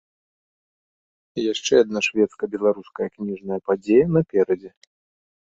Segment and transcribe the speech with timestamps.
[1.41, 4.69] Яшчэ адна шведска-беларуская кніжная падзея наперадзе.